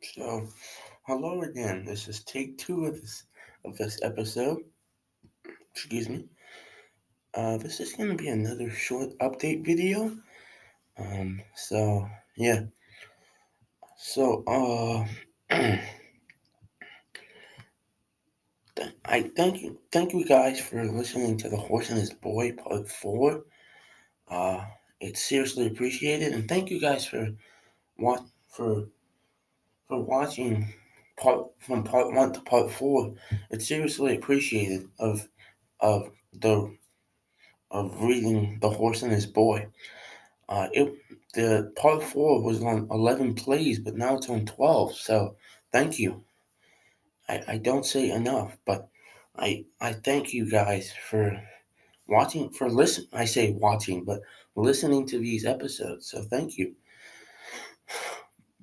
So, 0.00 0.46
hello 1.08 1.42
again. 1.42 1.84
This 1.84 2.06
is 2.06 2.22
take 2.22 2.56
two 2.56 2.84
of 2.86 3.00
this 3.00 3.24
of 3.64 3.76
this 3.76 3.98
episode. 4.02 4.58
Excuse 5.72 6.08
me. 6.08 6.26
Uh, 7.34 7.56
this 7.58 7.80
is 7.80 7.94
going 7.94 8.10
to 8.10 8.14
be 8.14 8.28
another 8.28 8.70
short 8.70 9.10
update 9.18 9.64
video. 9.64 10.16
Um, 10.96 11.42
so 11.56 12.08
yeah. 12.36 12.62
So 13.96 14.44
uh, 14.46 15.04
I 19.04 19.22
thank 19.36 19.62
you, 19.62 19.80
thank 19.90 20.12
you 20.12 20.24
guys 20.24 20.60
for 20.60 20.84
listening 20.84 21.36
to 21.38 21.48
the 21.48 21.56
Horse 21.56 21.90
and 21.90 21.98
His 21.98 22.12
Boy 22.12 22.52
Part 22.52 22.88
Four. 22.88 23.42
Uh, 24.28 24.64
it's 25.00 25.24
seriously 25.24 25.66
appreciated, 25.66 26.34
and 26.34 26.48
thank 26.48 26.70
you 26.70 26.80
guys 26.80 27.04
for 27.04 27.28
what 27.96 28.22
for 28.48 28.86
for 29.88 30.02
watching 30.02 30.72
part 31.16 31.48
from 31.60 31.82
part 31.82 32.12
one 32.12 32.32
to 32.32 32.40
part 32.42 32.70
four. 32.70 33.14
It's 33.50 33.66
seriously 33.66 34.16
appreciated 34.16 34.88
of 34.98 35.28
of 35.80 36.10
the 36.32 36.76
of 37.70 38.02
reading 38.02 38.58
The 38.60 38.70
Horse 38.70 39.02
and 39.02 39.12
His 39.12 39.26
Boy. 39.26 39.68
Uh, 40.48 40.68
it 40.72 40.94
the 41.34 41.72
part 41.76 42.02
four 42.02 42.42
was 42.42 42.62
on 42.62 42.88
eleven 42.90 43.34
plays, 43.34 43.78
but 43.78 43.96
now 43.96 44.16
it's 44.16 44.28
on 44.30 44.46
twelve. 44.46 44.94
So 44.94 45.36
thank 45.72 45.98
you. 45.98 46.24
I, 47.28 47.42
I 47.48 47.58
don't 47.58 47.86
say 47.86 48.10
enough, 48.10 48.56
but 48.66 48.88
I 49.36 49.64
I 49.80 49.92
thank 49.94 50.32
you 50.32 50.50
guys 50.50 50.92
for 50.92 51.40
watching 52.08 52.50
for 52.50 52.70
listen 52.70 53.06
I 53.12 53.24
say 53.26 53.52
watching, 53.52 54.04
but 54.04 54.22
listening 54.56 55.06
to 55.08 55.18
these 55.18 55.46
episodes. 55.46 56.10
So 56.10 56.22
thank 56.24 56.58
you. 56.58 56.74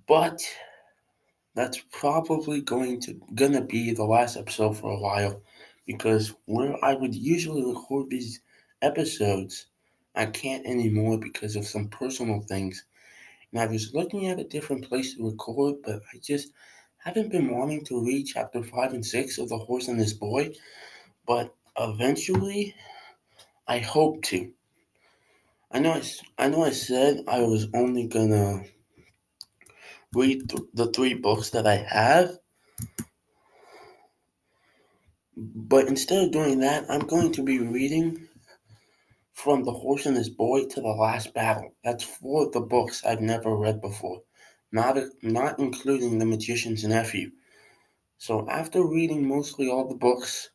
But 0.07 0.39
that's 1.55 1.79
probably 1.91 2.61
going 2.61 2.99
to 3.01 3.19
gonna 3.33 3.61
be 3.61 3.93
the 3.93 4.03
last 4.03 4.37
episode 4.37 4.77
for 4.77 4.91
a 4.91 4.99
while 4.99 5.41
because 5.87 6.33
where 6.45 6.77
I 6.83 6.93
would 6.93 7.15
usually 7.15 7.63
record 7.63 8.09
these 8.09 8.41
episodes, 8.81 9.67
I 10.15 10.25
can't 10.27 10.65
anymore 10.65 11.17
because 11.17 11.55
of 11.55 11.65
some 11.65 11.87
personal 11.87 12.41
things. 12.41 12.85
And 13.51 13.61
I 13.61 13.67
was 13.67 13.93
looking 13.93 14.27
at 14.27 14.39
a 14.39 14.43
different 14.43 14.87
place 14.87 15.15
to 15.15 15.29
record, 15.29 15.75
but 15.83 16.01
I 16.13 16.17
just 16.21 16.51
haven't 16.97 17.31
been 17.31 17.55
wanting 17.55 17.85
to 17.85 18.03
read 18.03 18.25
chapter 18.25 18.61
five 18.63 18.93
and 18.93 19.05
six 19.05 19.37
of 19.37 19.49
The 19.49 19.57
Horse 19.57 19.87
and 19.87 19.99
His 19.99 20.13
Boy. 20.13 20.51
But 21.25 21.55
eventually, 21.79 22.75
I 23.67 23.79
hope 23.79 24.23
to. 24.23 24.51
I 25.71 25.79
know 25.79 25.93
I, 25.93 26.03
I 26.37 26.49
know 26.49 26.63
I 26.63 26.71
said 26.71 27.23
I 27.27 27.41
was 27.41 27.67
only 27.73 28.07
gonna 28.07 28.63
read 30.15 30.49
th- 30.49 30.63
the 30.73 30.87
three 30.91 31.13
books 31.13 31.49
that 31.51 31.67
I 31.67 31.75
have. 31.75 32.37
But 35.37 35.87
instead 35.87 36.23
of 36.23 36.31
doing 36.31 36.59
that, 36.59 36.85
I'm 36.89 37.05
going 37.05 37.31
to 37.33 37.43
be 37.43 37.59
reading 37.59 38.27
From 39.33 39.63
the 39.63 39.73
Horse 39.73 40.05
and 40.05 40.15
His 40.15 40.29
Boy 40.29 40.65
to 40.65 40.81
the 40.81 40.87
Last 40.87 41.33
Battle. 41.33 41.71
That's 41.83 42.03
four 42.03 42.45
of 42.45 42.53
the 42.53 42.61
books 42.61 43.03
I've 43.05 43.21
never 43.21 43.55
read 43.55 43.81
before, 43.81 44.21
not, 44.71 44.97
not 45.21 45.59
including 45.59 46.17
The 46.17 46.25
Magician's 46.25 46.85
Nephew. 46.85 47.31
So 48.17 48.47
after 48.49 48.83
reading 48.87 49.27
mostly 49.27 49.69
all 49.69 49.87
the 49.87 49.95
books, 49.95 50.49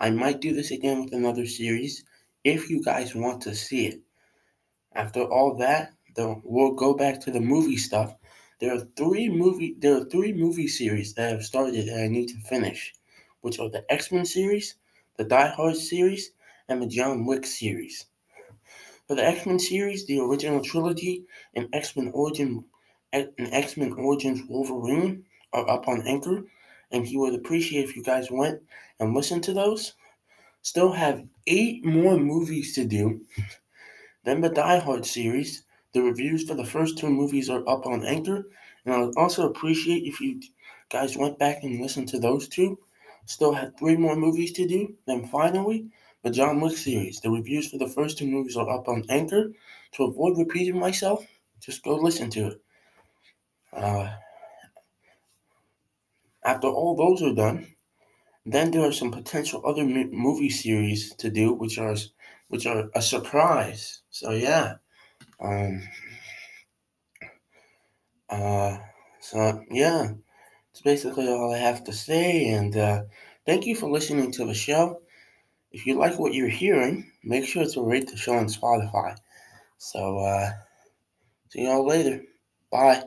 I 0.00 0.10
might 0.10 0.40
do 0.40 0.54
this 0.54 0.70
again 0.70 1.04
with 1.04 1.12
another 1.12 1.44
series 1.44 2.04
if 2.44 2.70
you 2.70 2.82
guys 2.82 3.16
want 3.16 3.42
to 3.42 3.54
see 3.54 3.86
it. 3.86 4.00
After 4.92 5.22
all 5.22 5.56
that, 5.56 5.92
then 6.14 6.40
we'll 6.44 6.74
go 6.74 6.94
back 6.94 7.20
to 7.22 7.32
the 7.32 7.40
movie 7.40 7.76
stuff 7.76 8.14
there 8.60 8.74
are 8.74 8.86
three 8.96 9.28
movie 9.28 9.76
there 9.78 9.96
are 9.96 10.04
three 10.04 10.32
movie 10.32 10.66
series 10.68 11.14
that 11.14 11.30
have 11.30 11.44
started 11.44 11.88
and 11.88 12.00
I 12.00 12.08
need 12.08 12.28
to 12.28 12.38
finish, 12.40 12.94
which 13.40 13.58
are 13.58 13.70
the 13.70 13.84
X 13.90 14.10
Men 14.10 14.24
series, 14.24 14.74
the 15.16 15.24
Die 15.24 15.48
Hard 15.48 15.76
series, 15.76 16.32
and 16.68 16.82
the 16.82 16.86
John 16.86 17.26
Wick 17.26 17.46
series. 17.46 18.06
For 19.06 19.14
the 19.14 19.24
X 19.24 19.46
Men 19.46 19.58
series, 19.58 20.06
the 20.06 20.20
original 20.20 20.62
trilogy 20.62 21.24
and 21.54 21.68
X 21.72 21.96
Men 21.96 22.10
Origin 22.12 22.64
and 23.12 23.30
X 23.38 23.76
Men 23.76 23.92
Origins 23.94 24.42
Wolverine 24.48 25.24
are 25.52 25.68
up 25.68 25.88
on 25.88 26.06
Anchor, 26.06 26.44
and 26.90 27.06
he 27.06 27.16
would 27.16 27.34
appreciate 27.34 27.84
if 27.84 27.96
you 27.96 28.02
guys 28.02 28.30
went 28.30 28.60
and 29.00 29.14
listened 29.14 29.44
to 29.44 29.54
those. 29.54 29.94
Still 30.62 30.92
have 30.92 31.24
eight 31.46 31.84
more 31.84 32.18
movies 32.18 32.74
to 32.74 32.84
do. 32.84 33.20
Then 34.24 34.42
the 34.42 34.50
Die 34.50 34.78
Hard 34.80 35.06
series, 35.06 35.64
the 35.92 36.02
reviews 36.02 36.44
for 36.44 36.54
the 36.54 36.64
first 36.64 36.98
two 36.98 37.08
movies 37.10 37.48
are 37.48 37.66
up 37.68 37.86
on 37.86 38.04
Anchor, 38.04 38.48
and 38.84 38.94
I 38.94 38.98
would 38.98 39.16
also 39.16 39.48
appreciate 39.48 40.04
if 40.04 40.20
you 40.20 40.40
guys 40.90 41.16
went 41.16 41.38
back 41.38 41.62
and 41.62 41.80
listened 41.80 42.08
to 42.08 42.18
those 42.18 42.48
two. 42.48 42.78
Still 43.26 43.52
had 43.52 43.78
three 43.78 43.96
more 43.96 44.16
movies 44.16 44.52
to 44.52 44.66
do. 44.66 44.94
Then 45.06 45.26
finally, 45.26 45.88
the 46.22 46.30
John 46.30 46.60
Wick 46.60 46.76
series. 46.76 47.20
The 47.20 47.30
reviews 47.30 47.70
for 47.70 47.78
the 47.78 47.88
first 47.88 48.18
two 48.18 48.26
movies 48.26 48.56
are 48.56 48.68
up 48.68 48.88
on 48.88 49.04
Anchor. 49.08 49.52
To 49.92 50.04
avoid 50.04 50.38
repeating 50.38 50.78
myself, 50.78 51.26
just 51.60 51.82
go 51.82 51.96
listen 51.96 52.30
to 52.30 52.48
it. 52.48 52.62
Uh, 53.72 54.10
after 56.44 56.68
all 56.68 56.94
those 56.94 57.22
are 57.22 57.34
done, 57.34 57.66
then 58.46 58.70
there 58.70 58.86
are 58.86 58.92
some 58.92 59.10
potential 59.10 59.62
other 59.66 59.84
movie 59.84 60.50
series 60.50 61.14
to 61.16 61.30
do, 61.30 61.52
which 61.52 61.78
are 61.78 61.96
which 62.48 62.66
are 62.66 62.90
a 62.94 63.02
surprise. 63.02 64.00
So 64.10 64.30
yeah. 64.30 64.76
Um, 65.40 65.82
uh, 68.28 68.78
so 69.20 69.64
yeah, 69.70 70.12
it's 70.72 70.82
basically 70.82 71.28
all 71.28 71.54
I 71.54 71.58
have 71.58 71.84
to 71.84 71.92
say. 71.92 72.48
And 72.48 72.76
uh, 72.76 73.04
thank 73.46 73.66
you 73.66 73.76
for 73.76 73.90
listening 73.90 74.32
to 74.32 74.46
the 74.46 74.54
show. 74.54 75.02
If 75.72 75.86
you 75.86 75.94
like 75.96 76.18
what 76.18 76.34
you're 76.34 76.48
hearing, 76.48 77.12
make 77.24 77.46
sure 77.46 77.66
to 77.66 77.82
rate 77.82 78.10
the 78.10 78.16
show 78.16 78.34
on 78.34 78.46
Spotify. 78.46 79.16
So 79.78 80.18
uh, 80.20 80.50
see 81.50 81.64
y'all 81.64 81.86
later. 81.86 82.22
Bye. 82.70 83.04